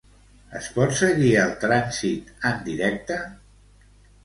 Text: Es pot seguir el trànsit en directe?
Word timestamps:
Es 0.59 0.69
pot 0.77 0.95
seguir 1.01 1.29
el 1.43 1.53
trànsit 1.65 2.33
en 2.53 2.59
directe? 2.73 3.21